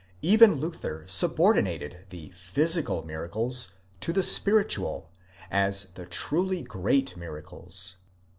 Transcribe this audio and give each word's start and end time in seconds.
8 0.23 0.27
Even 0.33 0.55
Luther 0.55 1.03
subordinated 1.05 2.07
the 2.09 2.31
physical 2.31 3.03
miracles 3.05 3.75
to 3.99 4.11
the 4.11 4.23
spiritual, 4.23 5.11
as 5.51 5.91
the 5.91 6.07
truly 6.07 6.63
great 6.63 7.15
miracles. 7.15 7.97